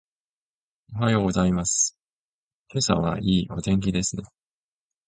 [0.95, 1.95] おはようございます。
[2.71, 4.23] 今朝はいいお天気ですね。